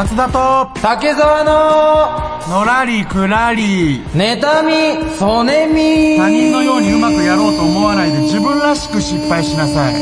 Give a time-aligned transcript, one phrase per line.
[0.00, 4.00] 松田と竹沢ののらりくらり。
[4.14, 6.16] 妬み、そねみ。
[6.16, 9.94] 他人のようにうまくやろうと思わないで自分らしく失敗しなさい。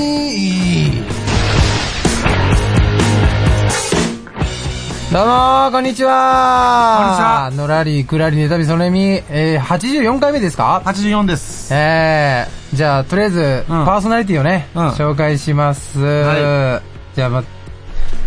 [5.12, 7.48] どうもこんにちは。
[7.48, 9.20] こんにちのらりくらり妬み、そねみ。
[9.30, 11.74] えー、84回目ですか？84です。
[11.74, 14.88] えー、じゃあ、とりあえず、パーソナリティをね、うん。
[14.90, 15.98] 紹介します。
[15.98, 16.82] は
[17.16, 17.42] じゃあ、ま、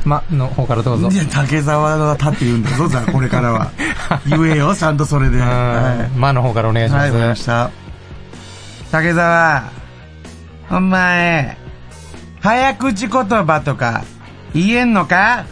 [0.05, 1.09] ま、の方からどうぞ。
[1.09, 3.71] いや竹沢が立って言うんだぞじゃあこれからは。
[4.25, 5.37] 言えよちゃんとそれで。
[5.37, 7.07] うんはまの方からお願いします。
[7.09, 7.69] いはいました。
[8.91, 9.63] 竹沢
[10.69, 11.57] お前
[12.41, 14.03] 早口言葉とか
[14.53, 15.45] 言えんのか？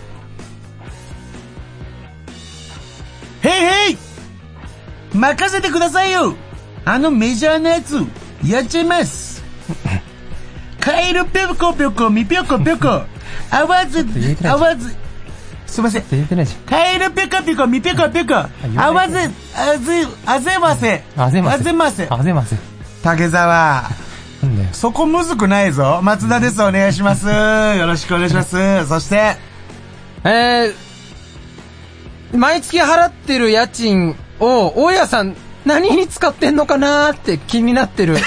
[3.42, 3.98] へいへい
[5.14, 6.34] 任せてくださいよ。
[6.86, 7.98] あのメジャーなやつ、
[8.46, 9.44] やっちゃいます。
[10.80, 13.04] カエルぴょこぴょこみぴょこぴょこ
[13.52, 14.06] あわず
[14.48, 14.96] あわず、
[15.66, 16.04] すいません。
[16.66, 18.36] カエルぴょこぴょこみぴょこぴょこ
[18.78, 19.18] あわず、
[19.56, 21.04] あぜ、あぜませ。
[21.16, 21.58] あぜませ。
[21.58, 22.08] あぜませ。
[22.10, 22.56] あぜませ。
[23.04, 23.90] 竹沢。
[24.72, 26.00] そこむずくないぞ。
[26.02, 26.62] 松田です。
[26.64, 27.28] お願いします。
[27.28, 28.88] よろしくお願いします。
[28.88, 29.36] そして、
[30.24, 30.74] えー、
[32.38, 38.18] 毎月払ってる家賃を、大家さん何に使ってんのかなーって気になってる、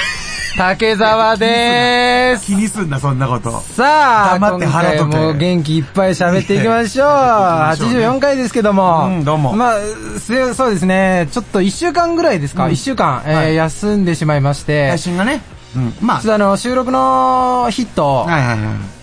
[0.56, 2.46] 竹沢でーす。
[2.46, 3.50] 気にすんな、そんなこと。
[3.60, 7.08] さあ、黙って今回払っとけも元気いっぱい喋っていきましょう。
[7.08, 9.06] 84回ですけども。
[9.06, 9.74] うんどうもまあ、
[10.18, 11.28] すそうですね。
[11.32, 14.88] ちょっと1週間ぐらいですか、うん ?1 週間、えーはい休んでしまいまして。
[14.90, 15.40] 配信がね。
[15.74, 15.94] うん。
[16.00, 16.26] まあちょっ。
[16.26, 18.58] とあの、収録の日と、はいはいはい。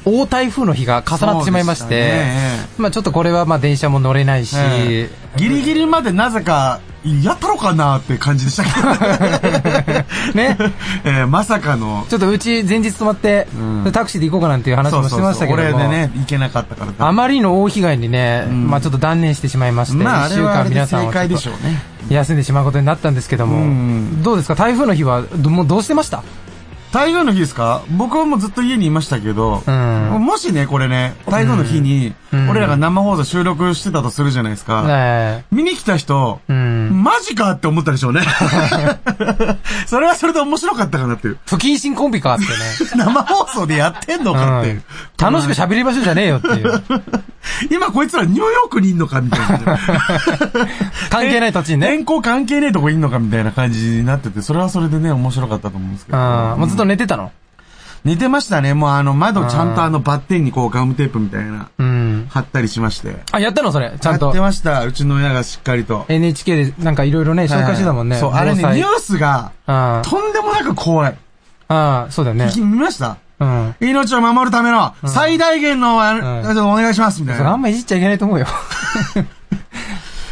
[0.05, 6.79] 大台風の日が重なってしまいまして、ねまあちょっとこれはまあ電車も乗れないし、ええギリギリまでなぜか、
[7.23, 8.89] やったろかなって感じでしたけど
[10.35, 10.57] ね。
[11.05, 12.05] えーまさかの。
[12.09, 15.63] ちょっとうち前日泊まって、うんタクシーで行こうかなんていう話もしてましたけども。
[15.63, 17.07] 俺でね、行けなかったから。
[17.07, 21.81] あまりの大被害にね、んまあちょっと断念してしまいまして、まあ、あ一週間皆さんを正解でしょうね。
[22.09, 24.55] 休んでしまうことになったんですけども、うんどうですか？
[24.55, 26.23] 台風の日はどもうどうしてました？
[26.91, 27.83] 台風の日ですか？
[27.91, 34.83] 僕はもうずっと家にいましたけど、うんもしね、これね、台風の日にう、ん俺らが生放送収録してたとするじゃないですか。
[34.83, 36.53] ね見に来た人、え。
[36.53, 37.03] うん。
[37.03, 38.21] マジかって思ったでしょうね。
[39.87, 41.37] それはそれで面白かったかなっていう。
[41.47, 42.49] 不謹慎コンビかってね。
[42.95, 44.83] 生放送でやってんのかっていう。
[45.19, 46.83] 楽しく喋りましょうじゃねえよっていう。
[47.71, 49.77] 今こいつらニューヨークにいんのかみたいな。
[51.09, 51.87] 関係ない土地にね。
[51.87, 56.19] 天候関係ねえとこいんのかみたいな感じになってて、それはそれでね、面白かったと思うんですけうん。
[56.19, 56.25] ど。
[56.79, 57.31] と寝てたの？
[58.05, 58.73] 似てましたね。
[58.73, 62.27] もうあの窓ちゃんとあのバッテンにこうガムテープみたいな、うん。
[62.29, 63.17] 貼ったりしまして。
[63.31, 63.91] あ、やったのそれ？
[63.99, 64.39] ちゃんとやって。
[64.39, 64.85] ました。
[64.85, 66.05] うちの親がしっかりと。
[66.07, 68.15] NHK でなんかいろいろね、紹介してたもんね。
[68.15, 70.01] そう、あれね、ニュースが、うん。
[70.09, 71.17] とんでもなく怖い。
[71.67, 73.17] ああ、そうだよね見ました？
[73.41, 73.75] うん。
[73.81, 77.39] 命を守るための最大限の、お願いします、みたいな。
[77.39, 78.47] それあんまいじっちゃいけないと思うよ。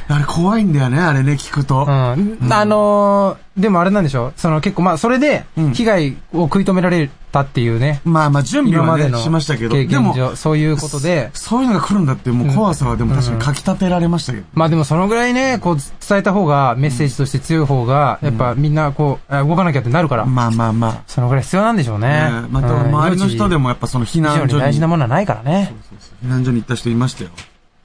[0.10, 1.86] あれ怖いんだよね、あれね、聞くと。
[1.88, 2.38] うん。
[2.50, 4.34] あのー、でもあれなんでしょ？
[4.38, 8.02] その結構まあ、それでうん、被害を食い止められたっていうね。
[8.06, 9.76] まあまあ、準備はね、しましたけど。
[9.76, 11.32] 経でも験、上、そういうことで。
[11.34, 14.46] そういうのが来るんだって、もう怖さはでも確かに書き立てられましたけど。
[14.54, 22.00] まあでもそのぐらいね、こう伝えた方が、メッセージとして強い方が、やっぱみんなこう、あ動かなきゃってなるから、まあまあまそのぐらい必要なんでしょうあ。
[22.00, 22.48] ねね。
[22.50, 25.74] また、うん周りの人でもやっぱその避難所に、大事なものはないからね。
[26.24, 27.32] 避難所に行った人いましたよ。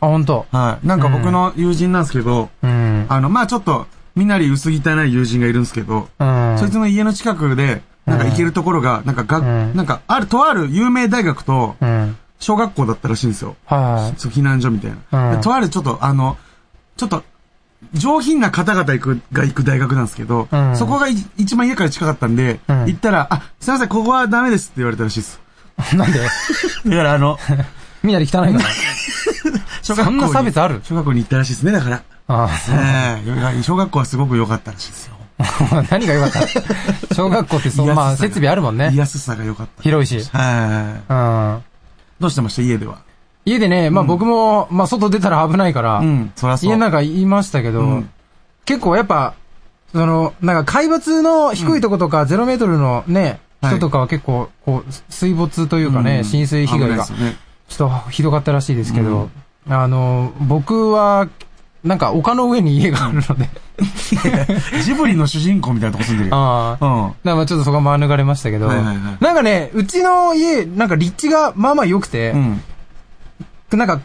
[0.02, 0.46] あ、本当。
[0.50, 0.86] はい。
[0.86, 3.06] なんか僕の友人なんですけど、うん。
[3.08, 3.86] あの、まあちょっと、
[4.16, 4.72] みなり薄汚
[5.04, 6.56] い友人がいるんですけど、うん。
[6.58, 12.16] そいつの家の近くで、なんか行けるところが、なんかが、うんなんか、ある、とある有名大学と、うん。
[12.40, 13.54] 小学校だったらしいんですよ。
[13.66, 14.18] はい。
[14.20, 15.38] そう、避難所みたいな。
[15.38, 16.36] とあるちょっと、あの、
[16.96, 17.22] ちょっと、
[17.94, 25.40] 上品な方々行く、が行く大学なんですけど、うんそこがい一番家から近かったんで、うん行ったら、あ、すいません、ここはダメですって言われたらしいです。
[25.94, 26.18] なんで？
[26.20, 26.26] だ
[26.96, 27.38] からあの、
[28.02, 28.64] みんなで汚いから。
[29.82, 30.18] 小学校に。
[30.20, 32.02] そんな差別ある小学校に行ったらしいですね、だから。
[32.28, 33.22] あえ
[33.58, 35.14] え小学校はすごく良かったらしいですよ。
[35.38, 35.84] あ。
[35.90, 36.30] 何が良かっ
[37.08, 37.14] た？
[37.14, 38.90] 小学校ってそう、まあ、設備あるもんね。
[38.92, 39.82] 居やすさが良かった。
[39.82, 40.28] 広いし。
[40.32, 41.12] はい。
[41.12, 41.14] う
[41.58, 41.62] ん。
[42.20, 42.62] どうしてました？
[42.62, 42.98] 家では？
[43.44, 46.70] 家でね、まあ僕も、まあ外出たら危ないから、うん、そらそう。
[46.70, 48.10] 家の中言いましたけど、うん
[48.64, 49.34] 結構やっぱ、
[49.90, 59.30] その、なんか海抜の低いとことか、0メートルのね、はい人とかは結構、こう、水没というかね、うん浸水被害が、ちょっとひどかったらしいですけど、
[59.68, 61.28] あの、僕は、
[61.84, 63.48] なんか丘の上に家があるので、
[64.84, 66.36] ジブリの主人公みたいなとこ住んでるよ。
[66.36, 66.86] ああ。
[66.86, 67.08] うん。
[67.08, 72.62] だからまあちょっとそこは免れましたけど、はいはいはいなんかね、うちの家、なんか立地がまあまあ良くてう、ん。
[73.72, 74.00] なんか、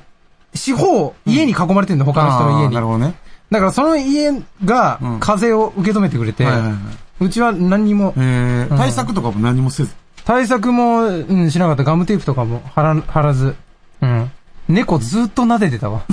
[0.56, 2.88] 四方、家に囲まれてるの、他の人の家になる。
[2.88, 3.14] ほどね。
[3.52, 4.32] だからその家
[4.66, 6.74] がうん風を受け止めてくれて、はいはいはい。
[7.20, 9.94] うちは何にも、えー、うん対策とかも何もせず。
[10.26, 11.84] 対策も、うん、しなかった。
[11.84, 13.56] ガムテープとかも貼ら、貼らず。
[14.02, 14.32] うん。
[14.68, 16.04] 猫ずっと撫でてたわ。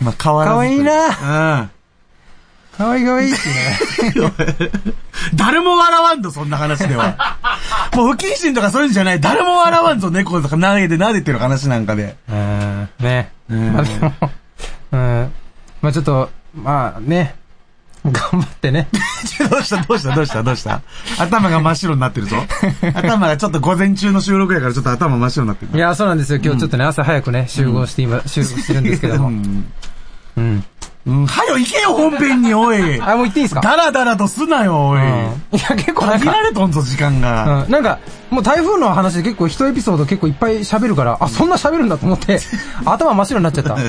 [0.00, 0.52] まあ、変わらず。
[0.52, 1.70] かわいいなうん。
[2.76, 3.40] かわいいかわいいって
[4.02, 4.54] 言いながら
[5.34, 7.16] 誰も笑わんぞ、そんな話では。
[7.94, 9.20] もう不謹慎とかそういうんじゃない。
[9.20, 12.16] 誰も笑わんぞ、猫とか投げて撫でてる話なんかで。
[12.28, 12.88] うん。
[13.00, 13.32] ね。
[13.48, 14.12] うんまあでも、
[14.92, 15.32] うん。
[15.80, 17.34] まあちょっと、まあね。
[18.12, 18.88] 頑張ってね。
[19.50, 19.82] どうした？
[19.82, 20.14] どうした？
[20.14, 20.42] どうした？
[20.42, 20.82] どうした？
[21.18, 22.36] 頭が真っ白になってるぞ。
[22.94, 25.76] 頭がちょっと午前中の収録やからちょっと頭真っ白になってる。
[25.76, 26.40] いや、そうなんですよ。
[26.42, 29.28] 今日ちょっとね、朝早くね、集合して今、集合してるんですけども。
[29.28, 29.72] うん。
[30.36, 30.64] うん。
[31.06, 31.26] うん。
[31.26, 33.00] はよ行けよ、本編に、おい。
[33.02, 33.60] あ、もう行っていいですか？
[33.60, 35.00] ダラダラとすなよ、おい。
[35.00, 35.06] うん。
[35.06, 35.08] い
[35.52, 37.64] や、結構なん限かられとんぞ、時間が。
[37.66, 37.98] うん、なんか、
[38.30, 42.40] もう台風の話で結構一エピソード結構いっぱい喋るから、あ、そんな喋るんだと思って、
[42.84, 43.74] 頭真っ白になっちゃった。
[43.74, 43.80] は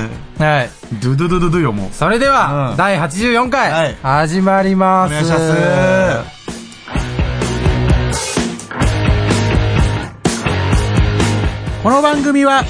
[0.62, 0.70] い。
[1.00, 1.88] ドゥドゥドゥドゥドゥよ、もう。
[1.92, 5.10] それでは、うん第84回、はい始まります。
[5.10, 6.38] お願いします。
[11.82, 12.64] この番組は、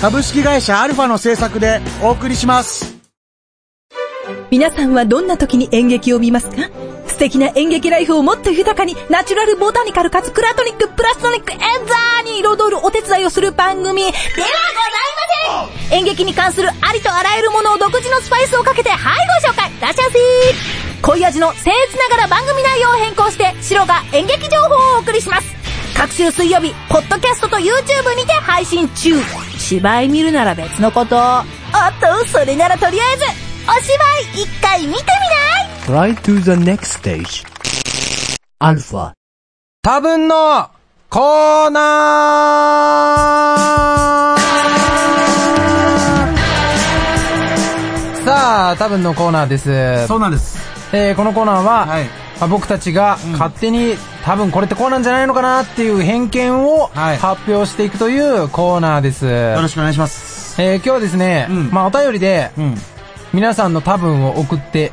[0.00, 2.93] 株式会社アルファの制作でお送りします。
[4.50, 6.56] 皆さんはどんな時に演劇を見ますか？
[7.06, 14.02] 素敵な演劇ライフをもっと豊かに、ナチュラルボタニカルかつクラトニックプラストニックエンザーに彩るお手伝いをする番組。
[14.02, 14.50] ではござい
[15.58, 15.98] ません。
[15.98, 20.06] 演劇に関するありとあらゆるものを独自のスパイスをかけて、はいご紹介いらっしゃい。
[20.06, 20.18] ませ
[21.02, 25.54] 濃い味の僭越ながら番組内容を変更して、白が演劇情報をお送りします。
[25.96, 29.14] 各週水曜日、ポッドキャストと YouTube にて配信中。
[29.58, 31.16] 芝居見るなら別のこと。
[31.16, 31.42] おっ
[32.00, 33.24] と、それならとりあえず、
[33.80, 35.02] 芝居一回見て
[35.86, 37.44] みない？Try to the next stage.
[38.60, 39.12] Alpha.
[39.82, 40.68] 多分の
[41.10, 44.44] コーナー
[48.24, 50.06] さあ、多分のコーナーです。
[50.08, 50.58] そうなんです。
[50.94, 52.04] えーこのコーナーは、はい。
[52.40, 53.94] まあ僕たちが勝手に、
[54.24, 59.26] 多分これってこうなんじゃないのかなっていう偏見をはい発表していくというコーナーです。
[59.26, 60.60] よろしくお願いします。
[60.62, 62.74] えー今日はですね、うんまあお便りでうん。
[63.34, 64.92] 皆さんの多分を送って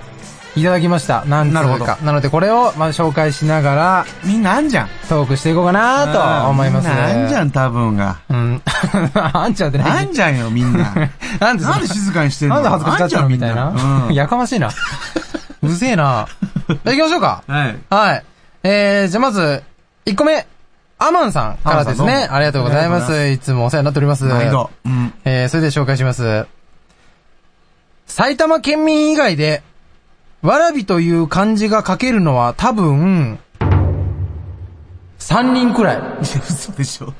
[0.55, 1.23] いただきました。
[1.25, 1.99] なんつうなるほどか。
[2.01, 4.89] なのでこれをまあ紹介しながらみんなあんじゃん。
[5.07, 6.11] トークしていこうかな
[6.43, 6.87] と思います。
[6.87, 8.19] みんなあんじゃん、多分が。
[8.29, 8.61] うん。
[9.13, 10.91] あんちゃんってあ何んじゃんよ、みんな。
[11.39, 12.55] なんでそなんで静かにしてんの？
[12.55, 14.05] なんで恥ずかしがっちゃうのみたいなな。
[14.07, 14.71] うんやかましいな。
[15.61, 16.27] うぜえな。
[16.67, 17.43] 行きましょうか。
[17.47, 17.75] はい。
[17.91, 18.23] はい。
[18.63, 19.61] えー、じゃあまず、
[20.07, 20.47] 1個目。
[20.97, 22.27] アマンさんからですね。
[22.29, 23.27] ありがとうございます。
[23.29, 24.23] いつもお世話になっております。
[24.25, 24.69] 毎度。
[24.85, 25.13] うん。
[25.25, 26.47] えー、それで紹介します。
[28.11, 29.63] 埼玉県民以外で、
[30.41, 33.39] わらびという漢字が書けるのは多分、
[35.19, 36.01] 3人くらい。
[36.21, 37.13] 嘘でしょ。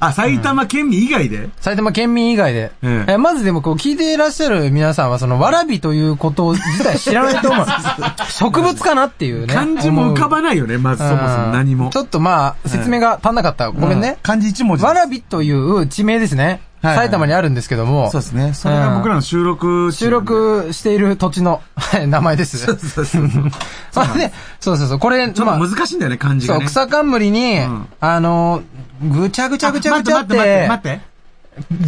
[0.00, 1.50] あ、埼玉県民以外で？
[1.60, 2.72] 埼玉県民以外で。
[2.82, 7.66] えええまずでもこう聞いていらっしゃる皆さんはそのわらびということ自体知らないと思う。
[8.32, 9.52] 植物かなっていうね。
[9.52, 11.90] 漢字も浮かばないよね、まずそもそも何も。
[11.90, 13.70] ちょっとまあ、説明が足んなかった。
[13.70, 14.16] ごめんね。
[14.22, 14.84] 漢字一文字。
[14.84, 16.62] わらびという地名ですね。
[16.82, 18.10] はい埼玉にあるんですけども。
[18.10, 18.54] そうですね。
[18.54, 19.90] それが僕らの収録。
[19.92, 20.10] 収。
[20.10, 22.58] 録している土地のはい名前です。
[22.58, 23.22] そうそうそう。
[23.94, 24.98] まあね、そうそうそう。
[24.98, 26.66] これ、ちょっとまあ、難しいんだよね、漢字そう、がね。
[26.66, 28.62] 草冠に、んあの、
[29.02, 31.08] ぐちゃぐちゃぐちゃぐちゃっあ待って待ってて、待って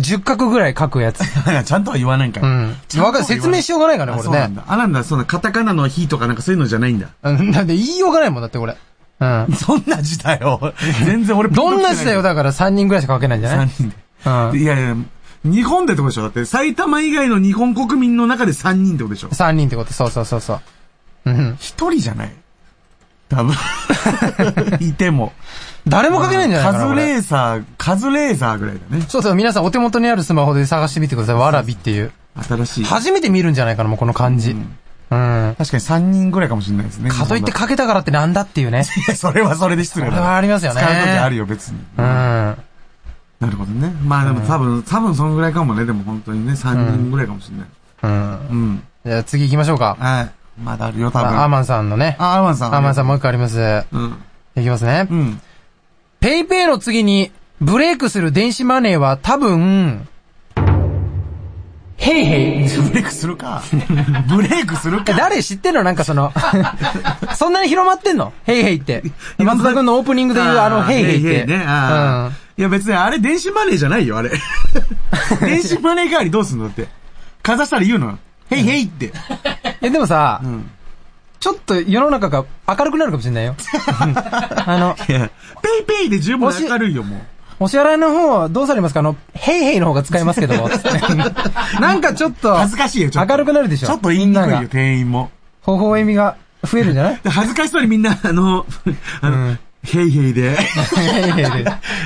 [0.00, 1.22] 10画ぐらい書くやつ。
[1.64, 2.42] ちゃんとは言わないんかい。
[2.42, 2.76] うん。
[2.98, 4.38] わかる、説明しようがないからね、これね。
[4.38, 5.04] あそうなんだ。
[5.04, 7.08] そんなカタカナの日とかなんかそういうのじゃないんだ。
[7.22, 8.76] うんだって言いようがないもんだって、これ。
[9.20, 9.46] うん。
[9.54, 10.72] そんな時代を。
[11.04, 13.96] 全然俺どんな時代をだだから3人ぐらいしか書けないんじゃない？3人で。
[14.24, 14.60] うん。
[14.60, 14.96] いやいや、
[15.44, 16.22] 日本でってことでしょ？
[16.22, 20.60] だって埼玉以外の日本国民の中で3人ってことでしょ？3人ってこと、そうそうそうそう。
[21.26, 21.56] うん。
[21.58, 22.32] 一人じゃない
[23.28, 23.54] 多分。
[24.80, 25.32] いても。
[25.86, 26.84] 誰も書けないんじゃないかな。
[26.84, 29.04] カズレーサー、カズレーザーぐらいだね。
[29.08, 31.34] そうそう、皆さんお手元にあるスマホで探してみてください。
[31.36, 32.12] わらびっていう。
[32.42, 32.84] 新しい。
[32.84, 34.50] 初めて見るんじゃないかな、もうこの漢字。
[34.50, 34.64] うん。
[35.10, 37.10] か確かに3人ぐらいかもしれないですね。
[37.28, 38.84] といって書けたからってなんだっていうね。
[39.16, 40.12] それはそれで失礼だ。
[40.12, 41.78] これはありますよね使う時あるよ、別に。
[41.98, 42.56] うん。
[43.40, 43.88] なるほどね。
[44.04, 45.84] まあでも多分、多分そのぐらいかもね。
[45.86, 47.66] でも本当にね、3人ぐらいかもしれない。
[48.02, 48.48] うん。
[48.48, 48.82] うん。
[49.06, 49.96] じゃあ次行きましょうか。
[49.98, 50.30] はい。
[50.62, 51.28] まだあるよ、多分。
[51.28, 52.16] あアマンさんのね。
[52.18, 52.74] あ、アマンさん。
[52.74, 53.58] アマンさんもう一個あります。
[53.58, 54.14] うん。
[54.56, 55.14] いきますねう。
[55.14, 55.40] ん。
[56.20, 57.32] PayPay の次に
[57.62, 60.06] ブレイクする電子マネーは多分、
[61.96, 62.68] ヘイヘイ。
[62.68, 63.62] ブレイクするか。
[64.34, 65.12] ブレイクするか。
[65.12, 65.82] え誰知ってんの？
[65.82, 66.32] なんかその、
[67.36, 68.32] そんなに広まってんの？
[68.44, 69.02] ヘイヘイって。
[69.38, 71.46] 松田君のオープニングで言うあのヘイヘイって。
[71.46, 71.64] ね。
[71.66, 74.30] あーいや別にあれ電子マネーじゃないよ、あれ。
[75.40, 76.88] 電子マネー代わりどうすんのだって。
[77.42, 78.18] かざしたら言うの。
[78.50, 79.12] ヘイヘイって。
[79.80, 80.70] え、でもさ、ん
[81.40, 83.56] ちょっと世の中が明るくなるかもしれないよ。
[84.66, 85.30] あの、いや、
[85.62, 87.20] PayPay で十分明るいよ、もう。
[87.60, 89.00] お支払いの方はどうされますか？
[89.00, 90.90] あの、ヘイヘイの方が使えますけど、つって
[91.80, 93.32] なんかちょっと、恥ずかしいよ、ちょっと。
[93.32, 95.30] 明るくなるでしょちょっと言いにくいんなが店員も。
[95.66, 97.20] 微笑みが増えるんじゃない？
[97.22, 98.66] で恥ずかしそうにみんな、あの、
[99.22, 100.56] あの、ヘイヘイで。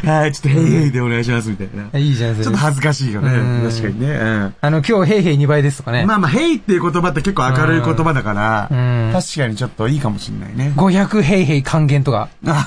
[0.05, 1.99] はい、ちょっとヘイヘイでお願いします、みたいな。
[1.99, 2.59] いいじゃん、それちょっと。
[2.61, 3.71] 恥ずかしいよねうん。
[3.71, 4.07] 確かにね。
[4.07, 6.07] うんあの、今日、ヘイヘイ2倍ですとかね。
[6.07, 10.73] まあまあ、ヘイっていう言葉って結構明るい言葉だから、うん確かにちょっといいかもしんないね。
[10.77, 12.29] 500ヘイヘイ還元とか。
[12.47, 12.67] あ、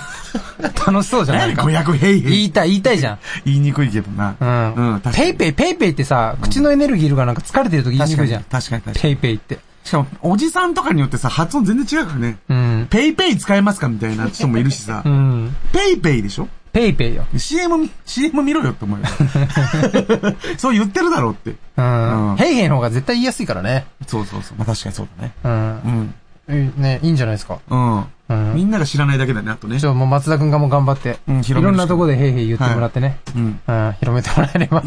[0.85, 1.55] 楽しそうじゃない何？
[1.55, 1.63] か。
[1.63, 2.31] 500ヘイヘイ。
[2.31, 3.19] 言いたい、言いたいじゃん。
[3.45, 4.35] 言いにくいけどな。
[4.39, 4.93] うん。
[4.93, 5.01] うん。
[5.13, 8.43] PayPay、PayPay ってさ、口のエネルギーいるからなんか疲れてる時言いにくいじゃん。
[8.43, 9.01] 確かに確かに。
[9.01, 9.59] PayPay って。
[9.83, 12.37] しかも、おじさんとかによってさ、発音全然違うからね。
[12.49, 12.57] うん。
[12.89, 15.09] PayPay 使えますかみたいな人もいるしさ う。
[15.09, 15.55] ん。
[15.73, 16.47] PayPay でしょ？
[16.73, 17.25] PayPay よ。
[17.35, 19.05] ?CM み、CM 見ろよって思うよ。
[20.57, 21.55] そう言ってるだろうって。
[21.77, 22.31] うん。
[22.31, 23.85] うんヘイヘイの方が絶対言いやすいからね。
[24.05, 24.57] そうそうそう。
[24.57, 25.31] まあ確かにそうだね。
[25.43, 25.55] うんう。
[25.55, 26.13] ん。
[26.49, 27.57] えね、いいんじゃないですか？
[27.69, 27.97] うん。
[28.29, 29.87] うんみんなが知らないだけだね、あとねち。
[29.87, 33.17] ょ、もう松田くんがもう頑張って、うんいろんなとこでヘイヘイ言ってもらってね。
[33.35, 33.59] うん。
[33.67, 34.83] うん、広めてもらえれば。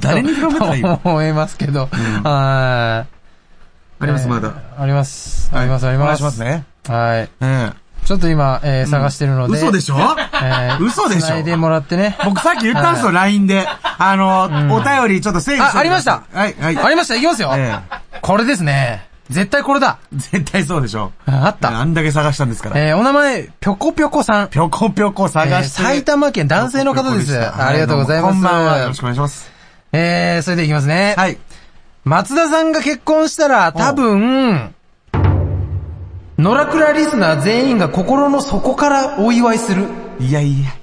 [0.00, 1.00] 誰に広めたらいいの？
[1.02, 1.84] 思いますけど。
[1.84, 1.88] ん
[2.22, 4.02] はい。
[4.02, 4.52] あります、えーまだ。
[4.78, 5.50] あります。
[5.52, 6.04] あります、あります。
[6.04, 6.64] お願いしますね。
[6.88, 7.28] はい。
[7.40, 7.72] え
[8.04, 9.34] ちょっと今、えー探してるえ。
[9.36, 9.54] ので。
[9.58, 9.96] 嘘でしょ？
[10.42, 11.26] えー 嘘でしょ？
[11.26, 12.16] 繋いでもらってね。
[12.24, 13.68] 僕さっき言ったんですよ、LINE で。
[13.98, 14.44] あの、
[14.74, 16.78] お便りちょっと整理してあありましたはい、はい。
[16.78, 17.52] ありました、いきますよ。
[17.54, 17.78] え
[18.22, 19.06] これですね。
[19.28, 19.98] 絶対これだ。
[20.12, 20.16] え。
[20.16, 21.12] 絶対そうでしょ？
[21.26, 21.68] ああった。
[21.78, 22.80] あんだけ探したんですから。
[22.80, 24.48] えーお名前、ぴょこぴょこさん。
[24.48, 25.82] ぴょこぴょこ探えーして。
[25.82, 27.38] 埼玉県男性の方です。
[27.38, 28.32] ありがとうございます。
[28.32, 28.78] こんばんは。
[28.78, 29.50] よろしくお願いします。
[29.92, 31.14] えー、それでいきますね。
[31.18, 31.38] はい。
[32.04, 34.74] 松田さんが結婚したら、多分、
[36.40, 39.84] 野良倉リスナー全員が心の底からお祝いする。
[40.18, 40.79] いやいや。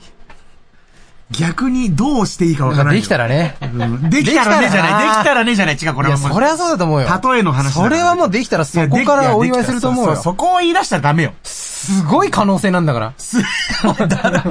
[1.32, 3.02] 逆にどうしていいかわからないよ。
[3.02, 3.58] できたらね。
[3.62, 5.08] うんできたらねじゃない。
[5.08, 5.76] できたらねじゃない。
[5.76, 6.32] 違う、これはもう。
[6.34, 7.08] それはそうだと思うよ。
[7.34, 10.16] 例えの話それはもうできたらそこからお祝いすると思うよ。
[10.16, 11.34] そそこを言い出したらダメよ。
[11.44, 13.14] すごい可能性なんだから。
[13.20, 14.44] す、だ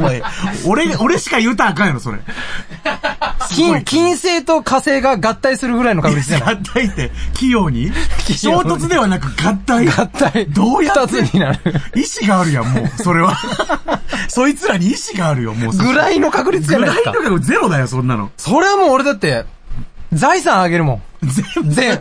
[0.66, 2.18] 俺、俺しか言うたらあかんやろ、それ。
[3.50, 6.54] 金、金星と火星が合体するぐらいの確率じゃない？
[6.56, 7.90] 合体って、器用に
[8.36, 9.88] 衝突ではなく合体。
[9.88, 10.46] 合体。
[10.48, 11.00] どうやって？
[11.16, 11.58] 二つになる。
[11.94, 13.02] 意志があるやん、もう。
[13.02, 13.36] それは。
[14.28, 15.76] そいつらに意志があるよ、もう。
[15.76, 17.22] ぐらいの確率じゃないですかぐ。
[17.22, 18.30] らいのゼロだよ、そんなの。
[18.36, 19.44] それはもう俺だって、
[20.12, 21.02] 財産あげるもん。
[21.68, 22.00] 全。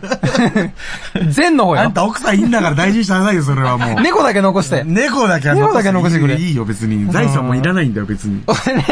[1.30, 1.92] 全の方よあん。
[1.92, 4.00] た奥さんいんだから大事にしなさいよ、それはもう。
[4.00, 4.84] 猫だけ残して。
[4.84, 7.10] 猫だけは猫だけ残してくれいいよ、別に。
[7.10, 8.42] 財産もいらないんだよ、別に。
[8.46, 8.84] 俺ね、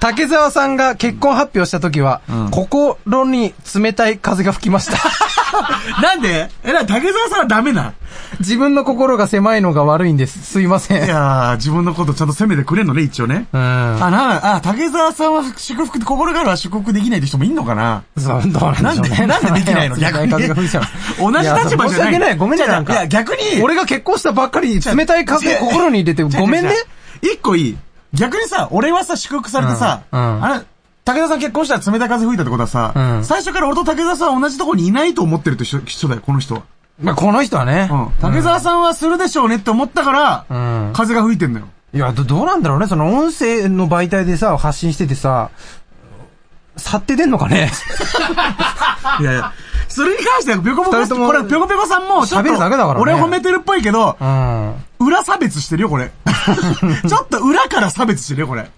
[0.00, 2.96] 竹澤さんが結婚発表した時は、うん心
[3.26, 4.98] に冷たい風が吹きました。
[6.02, 6.50] なんで？
[6.64, 7.92] えらい、竹澤さんはダメな。
[8.40, 10.42] 自分の心が狭いのが悪いんです。
[10.42, 11.04] すいません。
[11.04, 13.46] いやー、自分のことちゃんと責めてくれんのね、一応ね。
[13.52, 13.60] うん。
[13.60, 18.02] あ、な、あ、竹澤さんは祝福心からは祝福できないって人もいんのかな？
[18.16, 19.26] そう、どうなんでしょうね。
[19.26, 19.96] なんでなんでできないの？
[19.98, 22.36] 逆に同じ立場じゃないや申し訳ない。
[22.36, 22.92] ごめんね、なんか。
[22.92, 26.72] いや、逆に、俺が結婚したばっかりに冷たい風心に入れて、ごめんね。
[27.22, 27.76] 一個いい。
[28.14, 30.60] 逆にさ、俺はさ、祝福されてさ、うんうんあれ、
[31.08, 36.62] 武田さん結婚したら冷たい風吹いたってことはさ、うん最初から俺と武田さん同じとこにいないと思ってると人人だよ、この人は。
[37.00, 37.88] まあ、この人はね。
[37.90, 38.10] うん。
[38.20, 40.54] 竹澤さんはするでしょうねって思ったから、う
[40.90, 40.92] ん。
[40.92, 41.66] 風が吹いてんのよ。
[41.94, 42.86] いや、ど、どうなんだろうね。
[42.88, 45.50] その音声の媒体でさ、発信しててさ、
[46.76, 47.70] 去って出んのかね？
[49.20, 49.52] いやいや、
[49.88, 54.74] それに関しては、ぴょこぴょこ、これ、ぴょこぴょこさんも、ちょっと喋るだけだからね俺褒めてるっぽいけど、うん。
[55.00, 56.10] 裏差別してるよ、これ。
[57.08, 58.68] ちょっと裏から差別してるよ、これ。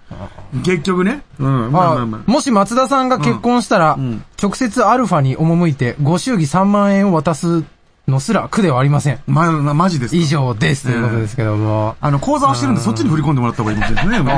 [0.65, 1.23] 結局ね。
[1.39, 2.31] うん、まあまあまあ。
[2.31, 7.63] もし松田さんが結婚したら、うんうん直接アルファに赴いて、ご祝儀3万円を渡す
[8.09, 9.19] のすら苦ではありません。
[9.27, 10.17] ま、ま、マジですか？
[10.17, 10.85] 以上です。
[10.85, 11.95] ということですけども。
[12.01, 14.37] あの、講座をしてるんで、そっちに振り込んでもらった方がいいかもしれないです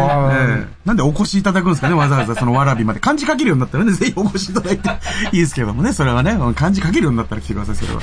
[0.58, 0.66] ね。
[0.84, 2.98] なんでお越しいただくんですかね、わざわざそのわらびまで。
[3.00, 4.88] 漢字書けるようになったらね、ぜひお越しいただいて
[5.30, 8.00] いいですけどもね、それはね、漢字書けるようになったら来てください、それは。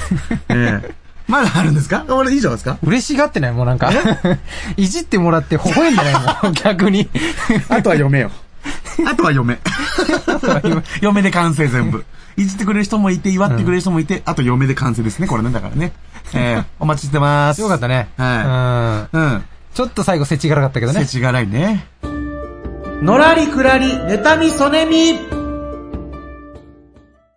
[0.48, 2.04] ええまだあるんですか？
[2.10, 3.52] 俺以上ですか嬉しがってない？
[3.54, 3.92] もうなんか。
[4.76, 7.08] いじってもらって微笑んでないもん、 逆に。
[7.70, 8.32] あとは嫁よ。
[9.08, 9.60] あとは嫁。
[11.02, 12.04] 嫁で完成全部。
[12.36, 15.92] いじってくれる人もいて、祝ってくれる人もいて、あと嫁で完成ですね、これね、だからね。
[16.34, 17.62] ええお待ちしてます。
[17.62, 18.08] よかったね。
[18.18, 19.22] はうん。
[19.22, 19.44] うん。
[19.74, 21.02] ちょっと最後せちがらかったけどね。
[21.02, 21.86] せちがらいね。
[23.02, 25.39] のらりくらり、妬みそねみ。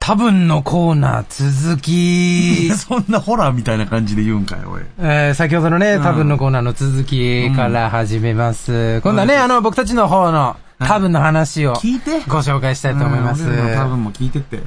[0.05, 2.71] 多分のコーナー続き。
[2.77, 4.83] そんなホラーみたいな感じで言うんかよ、おい。
[4.99, 9.01] えー先ほどのね、多分のコーナーの続きから始めます。
[9.03, 12.21] 今度はね、あの、僕たちの方の多分の話を聞いて。
[12.27, 13.45] ご紹介したいと思います。
[13.45, 14.61] うん俺らの多分も聞いてって。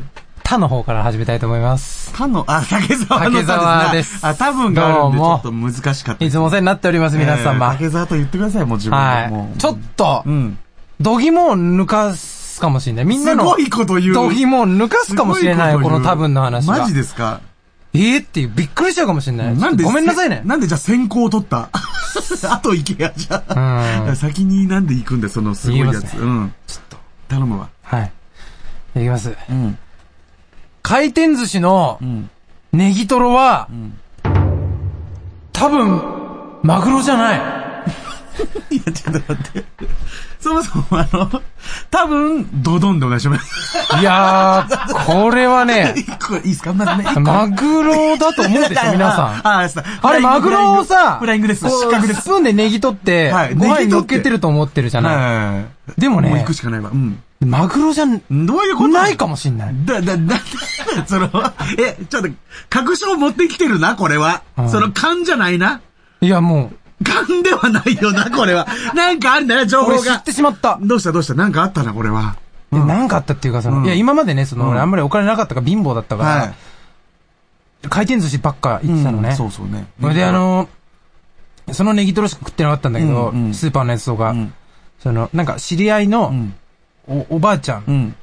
[0.46, 2.14] 他の方から始めたいと思います。
[2.16, 6.24] 他の、あ、竹沢の竹沢ですあ、多分があるんで、ちどうもょっと難しかった。
[6.24, 7.72] いつもお世話になっております、皆えー様。
[7.74, 9.28] 竹沢と言ってください、もう自分で。
[9.32, 9.58] もうはい。
[9.58, 10.58] ちょっとう、ん。
[11.02, 12.14] 度肝を抜か
[12.56, 13.06] すかもしれない。
[13.06, 14.14] みんなのすごいこと言う。
[14.14, 16.78] 度肝を抜かすかもしれない、この多分の話が。
[16.80, 17.42] マジですか？
[17.94, 19.58] えーっていう、びっくりしちゃうかもしれない。
[19.58, 20.42] なんでごめんなさいね。
[20.46, 21.70] なんでじゃあ先行取った？
[22.50, 24.04] あと行けや、じゃあ。
[24.08, 26.04] うん先になんで行くんだよ、そのすごいやつ。
[26.14, 26.54] ねうん。
[26.68, 26.98] ちょっと。
[27.28, 27.70] 頼むわ。
[27.84, 28.12] はい。
[28.96, 29.36] いきます。
[29.50, 29.78] うん。
[30.82, 32.30] 回転寿司のうん。
[32.74, 33.94] ネギトロは、ん
[35.54, 36.02] 多分、
[36.64, 37.65] マグロじゃない。
[38.72, 39.66] いや、ちょっと待って。
[40.40, 41.42] そもそもあの、
[41.90, 43.78] 多分、ドドンでお願いします。
[44.00, 46.04] いやー、これはね、 いい
[46.50, 46.74] ですか？
[46.74, 47.20] まずね。
[47.22, 49.48] マグロだと思うでしょ、 皆さん。
[49.48, 49.68] あ
[50.02, 51.66] あ、れ、マグロをさ、フライングです。
[51.66, 52.22] 失格です。
[52.22, 55.16] スプーンでネギ取って、はいご飯に乗っネギ取ってけてると思ってるじゃない。
[55.16, 55.62] は
[55.98, 56.02] い。
[56.02, 56.90] でもねもう行く、しかないわ。
[56.92, 57.18] うん。
[57.44, 58.88] マグロじゃんどういうこと？
[58.90, 59.76] ないかもしんない。
[59.86, 60.36] だ、だ、だ、
[61.08, 61.30] その、
[61.80, 62.30] え、ちょっと、
[62.70, 64.42] 確証持ってきてるな、これは。
[64.58, 65.82] うんその勘じゃないな。
[66.22, 66.72] いや、も
[67.04, 68.68] 勘ではないよな、これは。
[68.96, 70.24] なんかあるんだな、情う、報が俺知っ。
[70.24, 70.78] てしまった。
[70.82, 71.34] どうしたどうした？
[71.34, 72.36] なんかあったな、これは。
[72.72, 76.54] でなんかあったっていうか、その、うんいや、今までね、その、うん俺あんまりお金なかったから貧乏だったから、はい。
[77.90, 79.30] 回転寿司ばっか行ってたのね。
[79.30, 79.88] うんそうそうね。
[80.02, 80.68] それで、あ、の、
[81.72, 84.54] そのネギトロしか食ってなかったんだけど、うんうんスーパーのやつとか、うん。
[85.02, 86.54] その、なんか知り合いのうん。
[87.08, 88.16] お、おばあちゃん、うん。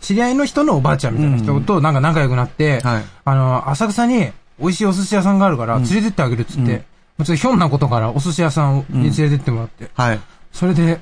[0.00, 3.04] 知り合いの人のおばあちゃんみたいな人となんか仲良くなって、はい。
[3.24, 6.84] あの、浅草に美味しいお寿司屋さんがあるから、連れてってあげるっつって、
[7.18, 10.20] ちょっとひょんなことからお寿司屋さんに連れてってもらって、はい。
[10.52, 11.00] それで、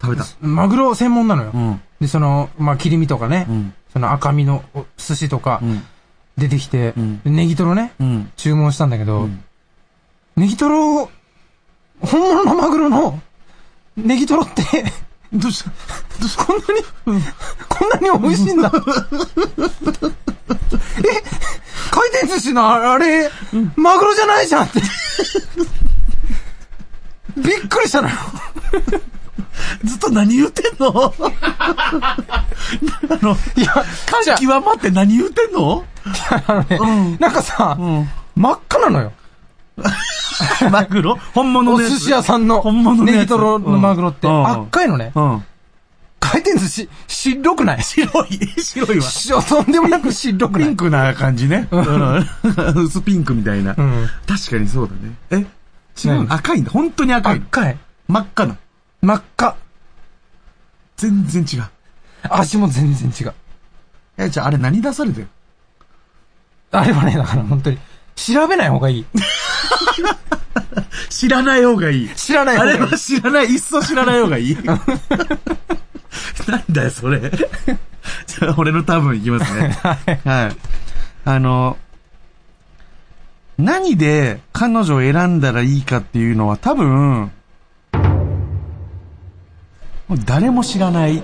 [0.00, 0.24] 食べた。
[0.40, 1.50] マグロ専門なのよ。
[1.52, 1.82] うん。
[2.00, 3.74] で、その、まあ、切り身とかね、うん。
[3.92, 5.82] その赤身のお寿司とかうん。
[6.38, 8.32] 出てきて、うんでネギトロね、うん。
[8.36, 9.44] 注文したんだけど、うん
[10.36, 11.10] ネギトロ、
[12.00, 13.20] 本物のマグロの
[13.96, 14.62] ネギトロって、
[15.34, 15.70] どうした？
[15.70, 15.74] ど
[16.24, 16.44] うした？
[16.46, 16.62] こんな
[17.18, 17.22] に、
[17.68, 18.72] こんなに美味しいんだ。
[21.00, 21.22] え、
[21.90, 23.30] 回転寿司のああれ、
[23.76, 24.80] マグロじゃないじゃんって。
[27.36, 28.14] びっくりしたのよ。
[29.84, 31.14] ずっと何言ってんの？
[31.20, 32.16] あ
[33.22, 35.84] の、いや、感極まって何言ってんの？
[36.30, 38.08] あ、あのね、うんなんかさ、うん。
[38.36, 39.12] 真っ赤なのよ。
[40.70, 41.18] マグロ？
[41.34, 41.76] 本物の。
[41.76, 45.12] お寿司屋さんの本物のネギトロのマグロって、うん赤いのね。
[45.14, 45.44] うん。
[46.30, 47.82] 回転寿司、白くない？
[47.82, 49.02] 白い、 白いわ。
[49.02, 51.66] 白とんでもなく白くないピンクな感じね。
[51.70, 52.26] うん。
[52.84, 53.74] 薄ピンクみたいな。
[53.76, 54.08] うん。
[54.26, 55.14] 確かにそうだね。
[55.30, 55.36] え
[56.06, 56.32] 違う何？
[56.32, 56.70] 赤いんだ。
[56.70, 57.46] 本当に赤いの。
[57.46, 57.76] 赤い。
[58.08, 58.56] 真っ赤な。
[59.02, 59.56] 真っ赤。
[60.96, 61.64] 全然違う。
[62.28, 63.32] 味も全然違う。
[64.18, 65.28] え、じゃああれ何出されてる？
[66.72, 67.78] あれはね、だから本当に、
[68.14, 69.06] 調べない方がいい。
[71.08, 72.08] 知らない方がいい。
[72.14, 72.96] 知らない方がいいあれは。
[72.98, 74.56] 知らない、いっそ知らない方がいい。
[76.48, 77.20] なんだよ、それ。
[77.20, 79.76] じゃあ、俺の多分いきますね。
[80.24, 80.56] はい。
[81.24, 81.76] あの、
[83.58, 87.30] 何で彼女を選んだらいいかっていうのは多分、
[90.08, 91.22] もう誰も知らない。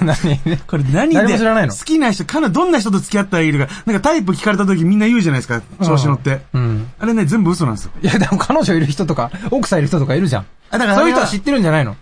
[0.00, 0.58] 何？
[0.68, 1.74] これ何で誰も知らないの？
[1.74, 6.40] 好きな人、彼女どんな人と付き合ったらいいのか、なんかタイプ聞かれた時みんな言うじゃないですか、調子乗って。
[6.52, 6.88] うん。
[7.00, 7.90] あれね、全部嘘なんですよ。
[8.00, 10.46] いや、でも彼女いる人とか、奥さんいる人とかいるじゃん。
[10.70, 11.96] あ、だからそういう人は知知ってるんじゃないの？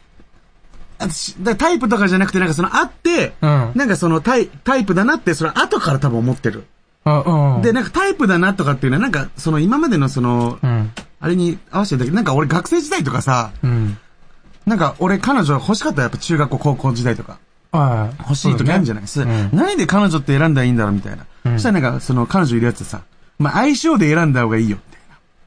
[1.40, 6.64] だタイプとかじゃなくて、なんかその、会って、うんなんかそのタイ、タイプだなって、その後から多分思ってる。
[7.04, 7.56] うん。
[7.56, 7.62] うん。
[7.62, 10.92] で、なんかタイプだなとかっていうのは、なんか、その今までのその、うん。
[11.20, 13.96] あれに合わせてんだけど、なんか俺学生時代とかさ、うん。
[14.66, 17.38] なんか俺彼女欲しかったやっぱ中学校、高校時代とか。
[17.72, 18.22] はい。
[18.22, 19.02] 欲しい時あるんじゃない？
[19.02, 21.26] です、うん何で彼女って選んだらいいんだろうみたいな。
[21.44, 23.02] うんそしたらなんか、その彼女いるやつさ、
[23.38, 24.78] まあ相性で選んだ方がいいよ、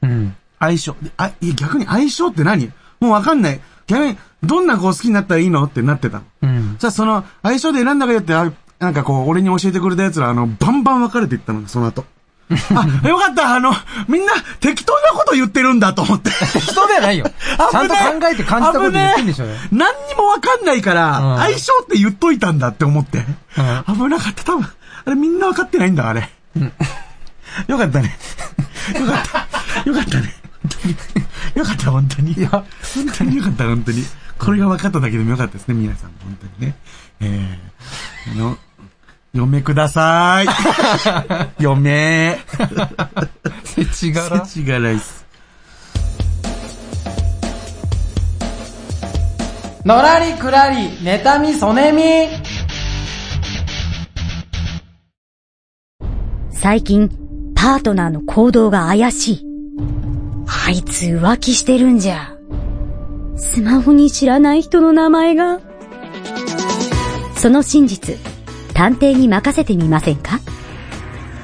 [0.02, 0.16] みたいな。
[0.16, 0.36] うん。
[0.58, 0.96] 相性。
[1.02, 2.70] であ、いや逆に相性って何？
[3.00, 3.60] もうわかんない。
[3.88, 5.64] 逆に、どんな子好きになったらいいの？
[5.64, 6.24] ってなってたの。
[6.42, 6.76] うん。
[6.78, 12.04] じゃあその、相性で選んだ方がいいよって、あなんかこう、俺に教えてくれた奴ら、あの、バンバン分かれていったの、その後。
[12.48, 13.72] あ、よかった、あの、
[14.06, 16.30] みんな適当なこと言ってるんだと思って。
[16.30, 17.26] 人ではないよ。
[17.70, 23.18] ちゃんと考えて感じたこと言ってんでしょう何にもわかんないから、うん相性って言っといたんだって思って。
[23.18, 23.24] う
[23.92, 24.62] 危なかった、多分。
[24.62, 26.30] あれみんなわかってないんだ、あれ。
[27.66, 28.16] よかったね。
[28.94, 29.22] よかっ
[29.84, 29.90] た。
[29.90, 30.37] よかったね。
[30.68, 31.26] 本当に。
[31.54, 32.32] よかった、本当に。
[32.32, 32.64] いや、本
[33.16, 34.04] 当によかった、本当に。
[34.38, 36.10] これが分かっただけでもよかったですね、皆さん。
[36.22, 36.74] 本当にね。
[37.20, 38.58] えー、あの、
[39.32, 40.46] 嫁ください。
[41.62, 42.38] 嫁。
[43.64, 44.44] せちがら。
[44.46, 45.26] せちがらいっす。
[49.84, 52.02] のらりくらり、妬みそねみ。
[56.50, 57.08] 最近、
[57.54, 59.44] パートナーの行動が怪しい。
[60.48, 62.34] あいつ浮気してるんじゃ。
[63.36, 65.60] スマホに知らない人の名前が。
[67.36, 68.16] その真実、
[68.74, 70.40] 探偵に任せてみませんか？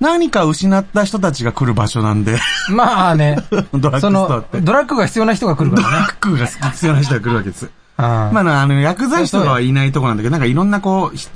[0.00, 2.38] 何か失った人たちが来る場所なんで、
[2.70, 4.60] まあね、 ドラッグストアそのっ、て。
[4.60, 5.96] ドラッグが必要な人が来るかドらね。
[5.98, 7.70] ラッグが必要な人が来るわけです。
[7.98, 8.04] うん。
[8.04, 11.28] まあ、あの、薬剤師とかはいないとこなんだけど、なんかいろんなこう、ひ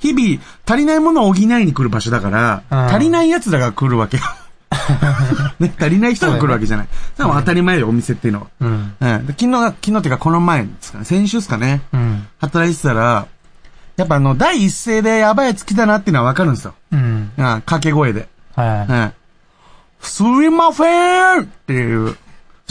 [0.00, 4.22] 日々、足りないものを補いに来る場所だから、うん足りない奴らが来るわけよ。
[5.60, 6.88] ね、足りない人が来るわけじゃない。
[7.18, 8.46] でも当たり前よ、お店っていうのは。
[8.60, 8.94] うん。
[9.00, 9.26] うん。
[9.26, 11.82] で昨日、昨日っていうかこの前ですかね、先週ですかね。
[11.92, 12.26] うん。
[12.40, 13.26] 働いてたら、
[13.96, 16.74] やっぱあの、第一声でやばいやつ来たなっていうのはわかるんですよ。
[16.92, 17.00] うん。
[17.00, 18.28] うん、掛け声で。
[18.56, 19.12] はうん。
[20.00, 22.16] すいませんっていう。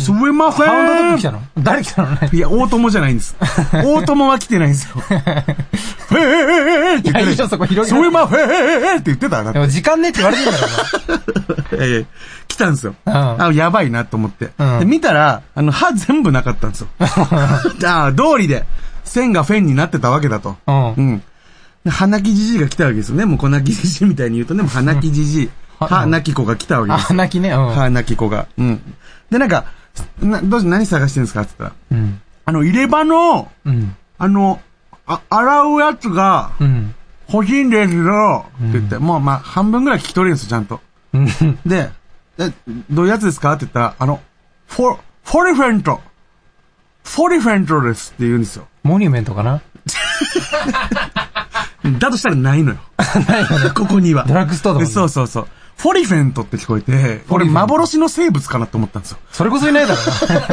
[0.04, 0.54] すいまい。
[0.54, 1.42] せハウンドドッグ来たんの？
[1.60, 2.12] 誰来たの？
[2.16, 2.30] ね。
[2.34, 3.36] いや、大友じゃないんです。
[3.74, 4.96] 大友は来てないんですよ。
[6.12, 7.50] へえへえって言っていやい。
[7.50, 9.44] そこ広すげないいませんって言ってた。
[9.54, 10.68] でも時間ねって言われてるんだか
[11.74, 12.06] ええ
[12.48, 12.96] 来たんですよ。
[13.06, 14.50] うんあ、やばいなと思って。
[14.58, 16.88] うんで見たら、あの、歯全部なかったんですよ。
[17.00, 18.66] ああ、通りで、
[19.04, 20.58] 線がフェンになってたわけだと。
[20.66, 20.74] ら。
[20.74, 20.94] うん。
[20.96, 21.24] うん。
[21.86, 23.26] で鼻きじじいが来たわけですよね。
[23.26, 25.50] もう粉きじじいみたいに言うとね、もう鼻きじじい。
[25.80, 27.52] 歯なき子が来たわけですあ、泣きね。
[27.52, 27.74] うん。
[27.74, 28.48] 歯なき子が。
[28.58, 28.82] うん。
[29.32, 29.66] で、なんか、
[30.22, 31.42] な、どうし、何探してんですか？
[31.42, 32.22] って言ったら、うん。
[32.46, 33.96] あの、入れ歯の、うん。
[34.18, 34.60] あの、
[35.06, 36.94] あ、洗うやつがうん。
[37.32, 40.82] 欲しいんですよって言って、もうまあ、半分ぐらい聞き取れるんですよ、ちゃんと。
[41.14, 41.26] うん。
[41.66, 41.92] で、
[42.40, 42.52] え、
[42.90, 43.54] どういうやつですか？
[43.54, 44.20] って言ったら、あの、
[44.68, 46.02] フォ、フォリフェント。
[47.04, 48.68] フォリフェントですって言うんですよ。
[48.84, 49.62] モニュメントかな？
[52.00, 52.78] だとしたらないのよ。
[53.76, 54.26] ここには。
[54.28, 55.48] ドラッグストアだもんねそうそうそう。
[55.80, 59.18] フォリフェントって聞こえて、俺幻の生物かなと思ったんですよ。
[59.32, 60.02] それこそいないだろ。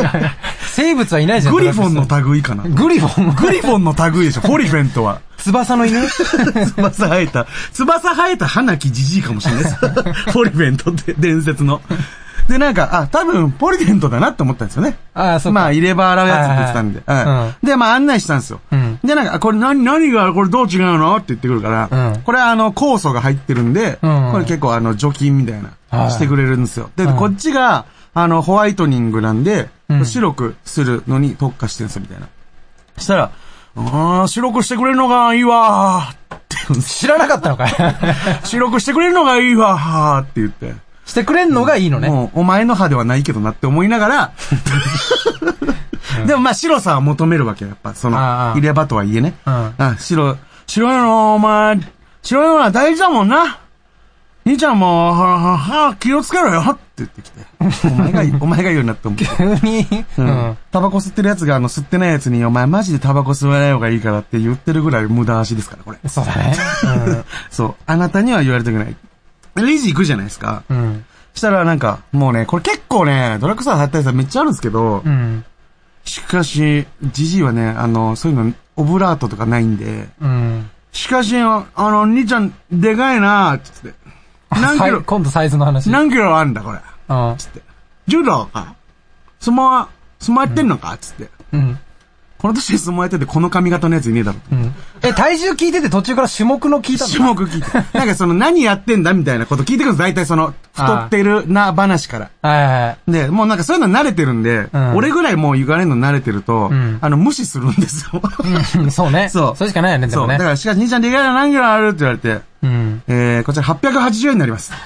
[0.73, 1.55] 生物はいないじゃん。
[1.55, 2.63] グリフォンの類かな。
[2.63, 5.21] グリフォングリフォンの類でしょ、フォリフェントは。
[5.39, 6.01] 翼の犬？
[6.09, 9.75] 翼生えた、翼生えた花木じじいかもしれないです。
[10.31, 11.83] フォリフェントって伝説の。
[12.49, 14.97] で、なんか、あ、多分、ポリフェントだなって思ったんですよね。
[15.15, 15.61] ああ、そうか。
[15.61, 17.03] まあ、入れ歯洗うやつって言ってたんで。
[17.07, 18.61] はいはいはいうんで、まあ、案内したんですよ。
[18.71, 21.17] うんで、なんか、あこれ何、何が、これどう違うの？
[21.17, 26.91] って言ってくるから、うんこれはあの、酵素が入ってるんで、うんこれ結構あの、除菌みたいな、はいしてくれるんですよ。
[26.97, 32.29] で、うんこっちが、あの、ホワイトニングなんで、うん白くするのに特化してるんですよ、みたいな。
[32.97, 33.31] そしたら、
[33.79, 36.41] ああ、白くしてくれるのがいいわーっ
[36.75, 37.75] て知らなかったのかい
[38.45, 40.75] 白くしてくれるのがいいわーって言って。
[41.07, 42.09] してくれんのがいいのね。
[42.09, 44.33] もう、お前の歯ではないけどなって思いながら、
[46.27, 47.95] でもまあ白さは求めるわけよ、やっぱ。
[47.95, 49.35] その入れ歯とはいえね。
[49.47, 51.79] うんあ、白、白いの、お前、
[52.23, 53.61] 白いのは大事だもんな。
[54.45, 57.41] 兄ちゃんも、は、は、は、気をつけろよって言ってきて。
[57.89, 59.27] お前が お前が言うなって思って。
[59.27, 60.05] 急に。
[60.19, 60.57] ううんん。
[60.71, 65.99] タバコ吸ってるやつが、あの、吸ってないやつに、お前マジでタバコ吸わない方がいいからって言ってるぐらい無駄足ですから、これ。
[66.09, 66.57] そうだね。
[67.51, 67.75] そう。
[67.87, 68.97] あなたには言われたくない。
[69.63, 70.63] レジ行くじゃないですか。
[70.69, 70.77] うん。
[70.77, 71.05] うん。
[71.35, 75.45] したらなんか、もうね、これ結構ね、ドラッグストア入ったやつはめっちゃあるんですけど、うん。
[76.05, 80.71] しかし、ジジイはね、あの、そういうの、オブラートとかないんで、うん。
[80.93, 83.95] しかし、あの、兄ちゃん、でかいなつって。
[84.51, 85.91] 何キロ、今度サイズの話。
[85.91, 86.79] 何キロあんだ、これ。
[87.09, 87.35] うん。
[87.37, 87.61] つって。
[88.07, 88.75] 柔道か。
[89.41, 89.89] 相撲は、
[90.21, 91.29] 相撲やってんのかつって。
[91.53, 91.79] うん。
[92.39, 94.39] この年で相撲やってて、この髪型のやついねえだろ。
[94.53, 94.75] うん。
[95.03, 97.99] え、体重聞いてて途中から種目の聞いたの種目聞いて。
[97.99, 99.99] なんかその、何やってんだみたいなこと聞いてくるんです。
[100.01, 102.31] 大体その、太ってるな話から。
[102.43, 103.13] はいはいはい。
[103.13, 108.21] で、もうなんかそういうの慣れてるんで、うん俺ぐらいもう言われるの慣れてると、んあの、無視するんですよ。
[108.79, 109.29] うんそうね。
[109.33, 110.29] そうそれしかないよね、でそう。
[110.29, 110.45] だもねか。
[110.51, 111.89] ら、しかし、兄ちゃんでかいの何キロある？
[111.89, 113.03] って言われて、うん。
[113.09, 114.73] えー、こちら880円になります。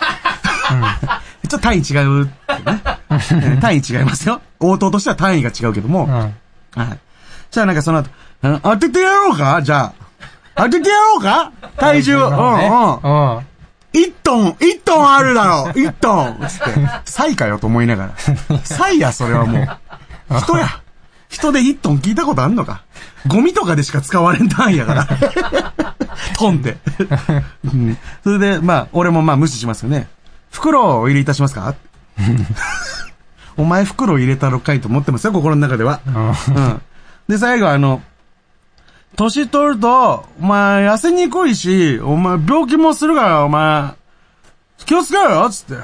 [1.50, 2.62] ちょっと単位違うね、え
[3.10, 4.40] ー単位違いますよ。
[4.60, 6.10] 応答としては単位が違うけども、うん。
[6.12, 6.98] はい。
[7.50, 8.10] そしたらなんかその後、
[8.42, 9.60] あの当ててやろうか？
[9.62, 9.92] じゃあ。
[10.56, 11.52] 当ててやろうか？
[11.76, 12.30] 体重、うんうん。
[12.30, 12.30] うん。
[13.92, 16.70] 1トン、1トンあるだろう !1 トンつって。
[17.06, 18.06] サイかよと思いなが
[18.48, 18.58] ら。
[18.62, 20.38] サイや、それはもう。
[20.40, 20.68] 人や。
[21.28, 22.82] 人で1トン聞いたことあんのか？
[23.26, 25.08] ゴミとかでしか使われん単位やから。
[26.38, 26.76] トンって。
[27.64, 30.08] うんそれで、まあ、俺もまあ無視しますよね。
[30.52, 31.74] 袋をお入れいたしますか？
[33.56, 36.00] お前袋入れたろかいと思ってますよ、心の中では。
[36.06, 36.82] うん。
[37.30, 38.02] で、最後あの、
[39.16, 43.94] 年取ると、お前痩せにくいし、お前病気もするから、お前、
[44.84, 45.74] 気をつけろよつって。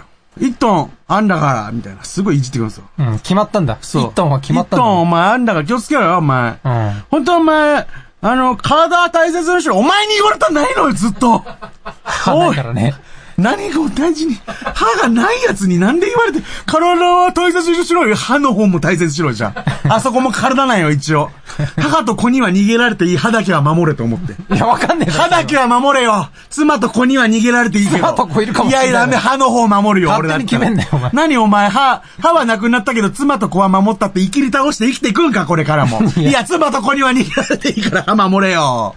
[0.40, 2.02] 1トンあんだから、みたいな。
[2.02, 2.84] すごいいじってくるんですよ。
[2.98, 3.18] うん。
[3.20, 3.78] 決まったんだ。
[3.80, 4.04] そう。
[4.08, 5.10] 1トンは決まったん1トンおだ。
[5.10, 6.58] 前あんだから気をつけろよ、お前。
[6.64, 7.04] うん。
[7.10, 7.86] 本当お前、
[8.22, 9.76] あの、体は大切にしろ。
[9.78, 11.44] お前に言われたらないのよ、ずっと。
[12.02, 12.94] 歯ないからね。
[13.38, 18.16] 何が大事に、歯がないやつになんで言われて、体は大切にしろよ。
[18.16, 19.64] 歯の方も大切にしろよ、じゃあ。
[19.96, 21.30] あそこも体なんよ、一応。
[21.78, 23.16] 母と子には逃げられていい。
[23.16, 24.54] 歯だけは守れと思って。
[24.54, 27.98] いや、わかんねえ歯だけは守れよ妻と子には逃げられていいけど。
[27.98, 36.00] 妻と子いるかもしれないいやいや、ダメ、歯の方守るよ、俺だっ決めんなよお前何お前、歯、歯はなくなったけど、妻と子は守ったって生きり倒して生きていくんか、これからも。
[36.16, 38.94] いや、妻と子には逃げられていいから歯守れよ。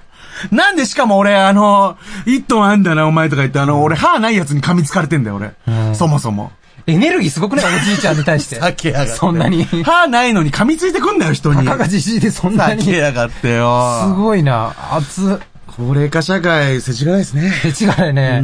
[0.52, 5.52] なんでしかも俺、あの、一トンあんだな、お前とか言って、あの、俺歯ないやつに噛みつかれてんだよ、俺。
[5.96, 6.52] そもそも。
[6.88, 7.66] エネルギーすごくない？
[7.76, 8.60] おじいちゃんに対して。
[8.62, 9.12] 避けやがって。
[9.14, 9.64] そんなに。
[9.84, 11.64] 歯ないのに噛みついてくんだよ、人に。
[11.66, 12.82] たかがじじいでそんなに。
[12.84, 14.02] 避けやがってよ。
[14.08, 14.74] すごいな。
[14.92, 15.40] 熱っ。
[15.78, 17.52] 高齢化社会、世知辛いですね。
[17.62, 18.42] 手違いね。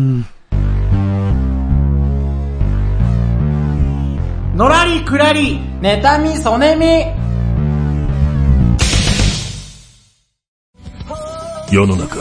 [4.56, 5.60] のらりくらり。
[5.82, 7.25] 妬み、そねみ。
[11.76, 12.20] 世の中、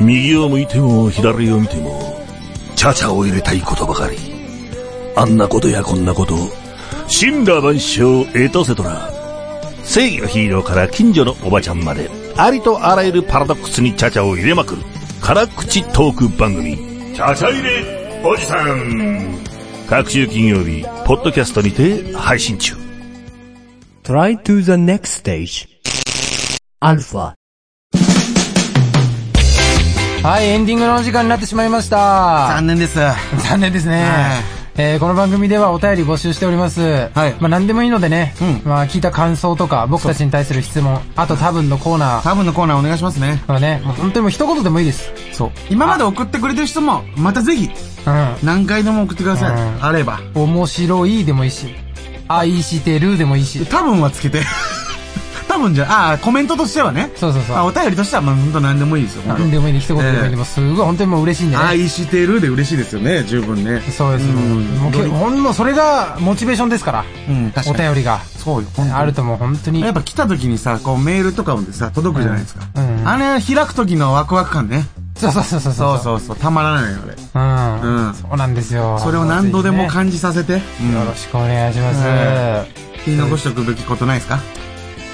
[0.00, 2.18] 右を向いても左を見ても、
[2.76, 4.16] チャチャを入れたいことばかり。
[5.14, 6.34] あんなことやこんなこと、
[7.06, 9.10] 神羅万象エトセトラ。
[9.84, 14.82] 正義のヒーローから近所のおばちゃんまで、ありとあらゆるパラドックスにチャチャを入れまくる、
[15.20, 16.78] 辛口トーク番組、
[17.14, 19.44] チャチャ入れおじさん。
[19.90, 22.76] 各週金曜日、ポッドキャストにて配信中。
[24.04, 25.68] Try to the next stage.
[26.80, 27.39] Alpha.
[30.22, 32.48] はい、エンディングのお時間になってしまいました。
[32.50, 32.98] 残念です。
[33.48, 34.02] 残念ですね。
[34.02, 36.80] はいえーこの番組ではお便り募集しております。
[36.80, 43.42] はいまあ何でもいいのでね、うんまあ聞いた感想とか、僕たちに対する質問、あと多分のコーナー、多分のコーナーお願いしますね。
[43.46, 45.10] これね、もう本当にもう一言でもいいです。
[45.32, 45.50] そう。
[45.70, 47.70] 今まで送ってくれてる人も、またぜひ、う
[48.44, 49.50] 何回でも送ってください。
[49.52, 50.18] うんあれば。
[50.18, 50.32] ん。
[50.34, 51.74] 面白いでもいいし、
[52.28, 53.66] 愛してるでもいいし。
[53.66, 54.42] 多分はつけて。
[55.60, 57.10] 多分じゃ、ああ、コメントとしてはね。
[57.16, 59.22] そうそうそうあお便りとしては、まあ、本当何でもいいですよ。
[59.26, 61.62] 何でもいいで、一言でもいいで、すごい本当にもう嬉しいんでね。
[61.62, 63.82] 愛してるで嬉しいですよね、十分ね。
[63.96, 64.26] そうです。
[64.26, 67.04] うんもうけほんのそれがモチベーションですから。
[67.28, 67.84] うん、確おかに。
[67.88, 68.20] 便りが。
[68.38, 69.82] そうよ、あるともう本当に。
[69.82, 72.62] やっぱ来た時にさ、こうメールとかもでさ、届くじゃないですか。
[72.76, 74.86] うんうんあれ開く時のワクワク感ね。
[75.16, 75.72] そうそうそうそう。
[75.74, 77.80] そうそうそう、たまらないよ、あれ。
[77.82, 78.06] うん。
[78.06, 78.98] うんそうなんですよ。
[79.02, 80.54] それを何度でもぜ感じさせて。
[80.54, 80.60] よ
[81.06, 82.00] ろしくお願いします。
[82.04, 82.66] え
[83.06, 84.38] 言い残しておくべきことないですか？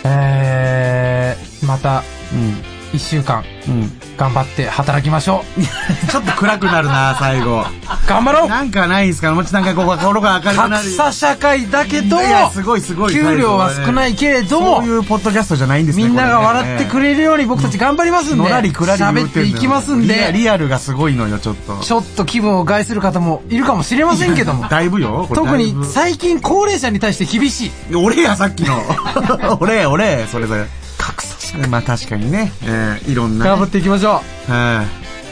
[0.07, 2.76] えー、また、うん。
[2.97, 3.91] 一週間、うん。
[4.19, 5.63] 頑張って働きましょう。
[6.11, 7.65] ちょっと暗くなるな、 最後。
[8.07, 10.85] 頑張ろうなんかないんすかもうちょっとなんかこう、心が明るくなる。
[10.85, 13.13] 格差社会だけどいや、すごいすごい。
[13.15, 21.77] 給料は少ないけれどもそういうポッドキャストじゃないんですねみんなが笑ってくれれるように僕たち頑張りますんで、のらりくらり喋っていきますんで、リアルがすごいのよ、ちょっと。
[21.77, 25.29] ちょっと気分を害する方もいるかもしれませんけども、 だいぶよ。
[25.33, 27.95] 特に最近高齢者に対して厳しい。
[27.95, 28.77] 俺や、さっきの。
[29.61, 30.67] 俺、俺、それぞれ。
[31.69, 32.53] まあ確かにね。
[32.65, 33.51] えーいろんなね。
[33.51, 34.85] 頑張っていきましょは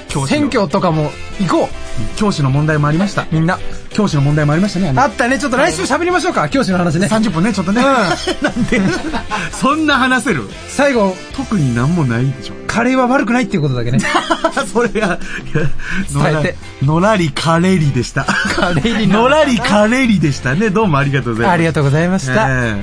[0.08, 0.12] い。
[0.12, 0.28] 教う。
[0.28, 1.68] 師の選挙とかも行こ
[2.16, 3.22] 教師の問題もありました。
[3.22, 3.58] う、みんな。
[3.90, 4.92] 教師の問題もありましたね。
[5.00, 7.06] あったね、ちょっと来週喋りましょうか、教師の話ね。
[7.06, 7.80] 30分ね、ちょっとね。
[8.42, 8.80] なんで、
[9.52, 10.48] そんな話せる？
[10.68, 12.54] 最後、特になんもないでしょ。
[12.66, 13.98] カレーは悪くないっていうことだけね。
[14.72, 15.18] それが、
[15.52, 18.24] 伝えてのらりカレリでした。
[18.24, 20.70] カレリのらりカレリでしたね。
[20.70, 21.54] どうもありがとうございます。
[21.54, 22.46] ありがとうございました。
[22.48, 22.82] え